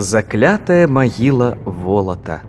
[0.00, 2.40] Заклятая магіла волата.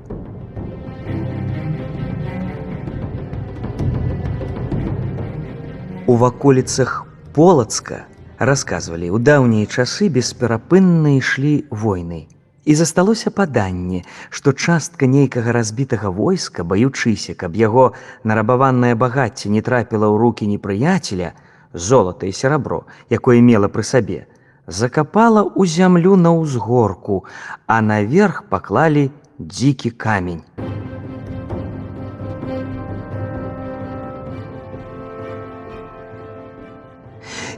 [6.05, 8.07] У ваколіцах полацка
[8.39, 12.31] расказвалі, у даўнія часы бесперапынна ішлі войны.
[12.63, 17.91] І засталося паданне, што частка нейкага разбітага войска, баючыся, каб яго
[18.23, 21.35] нарабаванае багацце не трапіла ў рукі непрыяцеля,
[21.73, 24.31] золата і серабро, якое мела пры сабе,
[24.71, 27.25] закапала ў зямлю на ўзгорку,
[27.67, 30.41] а наверх паклалі дзікі камень.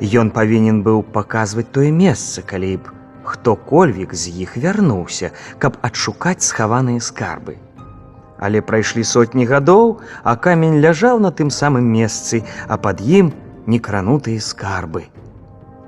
[0.03, 2.91] Ён павінен быў паказваць тое месца, калі б
[3.23, 5.31] хто-кольвік з іх вярнуўся,
[5.64, 7.56] каб адшукаць схаваныя скарбы.
[8.44, 13.31] Але прайшлі сотні гадоў, а камень ляжаў на тым самым месцы, а пад ім
[13.67, 15.08] некранутыя скарбы.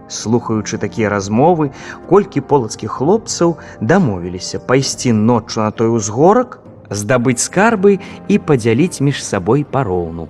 [0.07, 1.71] Слухаючы такія размовы,
[2.09, 7.97] колькі полацкіх хлопцаў дамовіліся пайсці ноччу на той узгорак, здабыць скарбы
[8.29, 10.29] і падзяліць між сабой пароўну.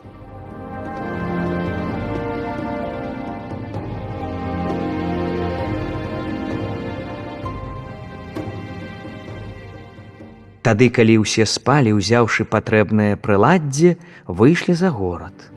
[10.66, 15.55] Тады, калі ўсе спалі, узяўшы патрэбнае прыладдзе, выйшлі за горад.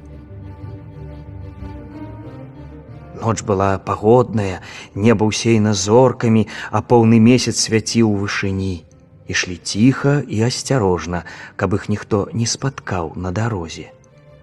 [3.21, 4.63] Ноч была пагодная,
[4.95, 8.87] неба ўсейна зоркамі, а поўны месяц свяціў у вышыні.
[9.29, 11.25] Ішлі ціха і асцярожна,
[11.57, 13.91] каб іх ніхто не спаткаў на дарозе.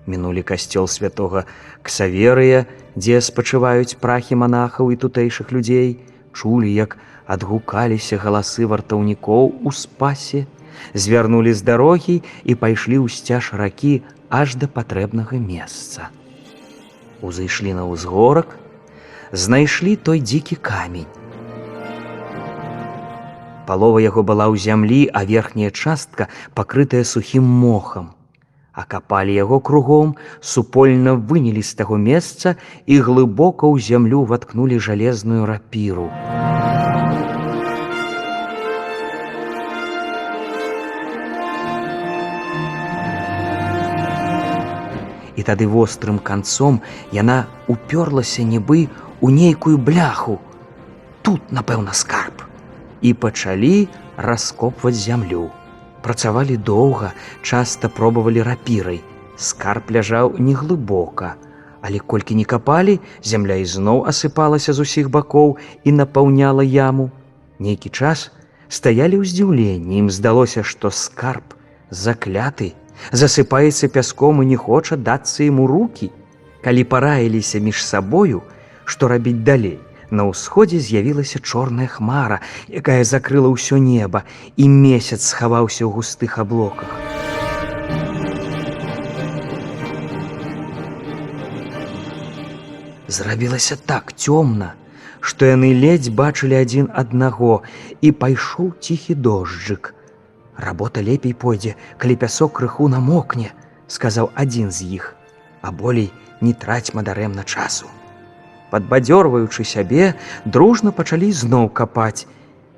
[0.06, 1.46] Мінулі касцёл святога
[1.82, 5.98] Ксаверыя, дзе спачываюць прахі манахаў і тутэйшых людзей,
[6.36, 10.46] чулі, як адгукаліся галасы вартаўнікоў у спасе,
[10.94, 16.12] звярнулі з дарогі і пайшлі ў сцяж ракі аж да патрэбнага месца.
[17.26, 18.54] Узышлі на ўзгорак,
[19.32, 21.10] знайшлі той дзікі камень.
[23.66, 28.14] Палова яго была ў зямлі, а верхняя частка пакрытая сухім мохам.
[28.76, 36.12] Акапалі яго кругом, супольна вынялі з таго месца і глыбока ў зямлю ваткнулі жалезную рапіру.
[45.36, 48.88] І тады вострым канцом яна упёрлася нібы
[49.26, 50.38] у нейкую бляху.
[51.24, 52.44] Тут, напэўна, скарб.
[53.02, 53.88] І пачалі
[54.22, 55.50] раскопваць зямлю.
[56.06, 57.10] Працавалі доўга,
[57.42, 59.02] часта пробавалі рапірай.
[59.34, 61.34] Скарб ляжаў неглыбока.
[61.82, 67.10] Але колькі не капалі, зямля ізноў асыпалася з усіх бакоў і напаўняла яму.
[67.58, 68.30] Нейкі час
[68.70, 71.58] стаялі ў здзіўленні, ім здалося, што скарб
[71.90, 72.76] закляты,
[73.10, 76.14] засыпаецца пяском і не хоча дацца ему руки.
[76.62, 78.46] Калі параіліся між сабою,
[78.86, 79.80] што рабіць далей.
[80.12, 84.24] На ўсходзе з'явілася чорная хмара, якая закрыла ўсё неба,
[84.56, 86.94] і месяц схаваўся ў густых аблоках.
[93.08, 94.78] Зрабілася так цёмна,
[95.26, 97.66] што яны ледзь бачылі адзін аднаго
[98.02, 99.94] і пайшоў ціхі дожджык.
[100.58, 103.52] Работа лепей пойдзе, калі пясок крыху намокне,
[103.88, 105.14] сказаў адзін з іх,
[105.62, 107.90] а болей не траць мадарэмна часу.
[108.72, 110.16] Падбадзёрваючы сябе,
[110.46, 112.26] дружна пачалі зноў капаць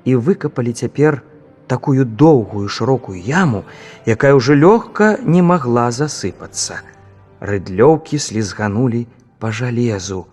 [0.04, 1.22] і выкапалі цяпер
[1.68, 3.64] такую доўгую шырокую яму,
[4.06, 6.80] якая ўжо лёгка не магла засыпацца.
[7.40, 9.06] Рыдлёўкі слізганулі
[9.38, 10.26] па жалезу.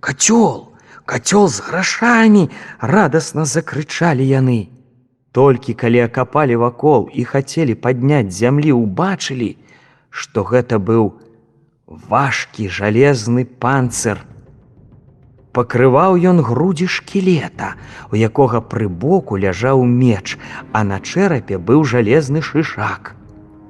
[0.00, 0.72] Кацёл,
[1.04, 2.48] кацёл з грашамі
[2.80, 4.68] радасна закрычалі яны.
[5.32, 9.56] Толькі калі акапалі вакол і хацелі падняць зямлі, убачылі,
[10.10, 11.12] што гэта быў
[11.86, 14.22] важкі жалезны панцыр.
[15.52, 17.74] Пакрываў ён грудзі шкілета,
[18.12, 20.38] у якога пры боку ляжаў меч,
[20.72, 23.16] а на чэрапе быў жалезны шышак.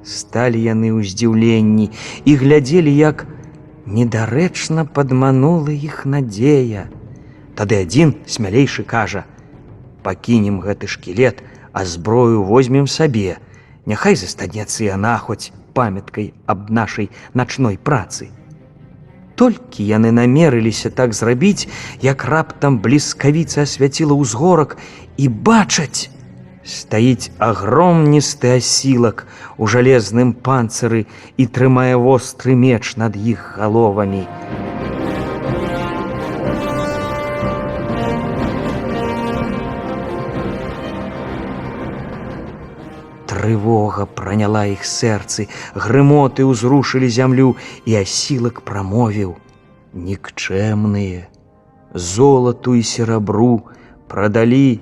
[0.05, 1.89] Сталі яны ў здзіўленні
[2.29, 3.25] і глядзелі, як
[3.87, 6.89] недарэчна падманула іх надзея.
[7.57, 9.25] Тады адзін смялейшы кажа:
[10.05, 11.41] «Пакінем гэты шкілет,
[11.73, 13.39] а зброю возьмем сабе.
[13.87, 18.29] Няхай застанецца яна хоць памяткай аб нашай начной працы.
[19.41, 21.65] Толькі яны намерыліся так зрабіць,
[22.05, 24.77] як раптам бліскавіца асвяціла ўзгорак
[25.17, 26.13] і бачаць,
[26.61, 29.25] стаіць агромністы асілак
[29.57, 31.07] у жалезным панцыры
[31.41, 34.27] і трымае востры меч над іх галовамі.
[43.51, 49.33] Трывога праняла іх сэрцы, грымоты ўзрушылі зямлю і асілак прамовіў:
[49.91, 51.27] Нікчэмныя,
[51.91, 53.67] золату і серабру
[54.13, 54.79] прадалі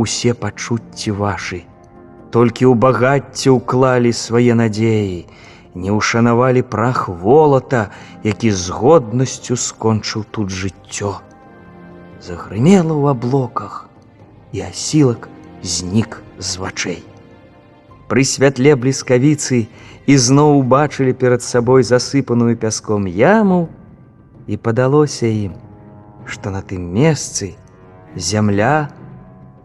[0.00, 1.58] усе пачуцці вашы.
[2.32, 5.18] Толькі ў багацце ўклалі свае надзеі,
[5.76, 7.82] не ўшанавалі прах волата,
[8.24, 11.12] які з годнасцю скончыў тут жыццё.
[12.24, 13.76] Загрымела ў аблоках,
[14.56, 15.28] і асілак
[15.60, 17.04] знік з вачэй.
[18.06, 19.66] Пры святле бліскавіцы
[20.06, 23.66] ізноў убачылі перад сабой засыпаную пяском яму,
[24.46, 25.58] і падалося ім,
[26.26, 27.54] што на тым месцы
[28.14, 28.88] зямля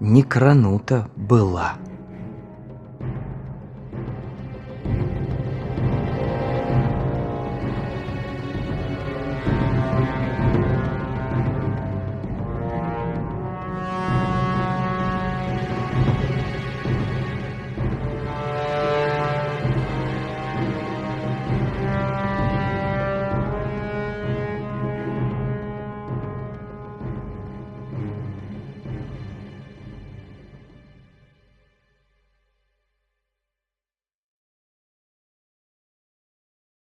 [0.02, 1.78] не кранута была.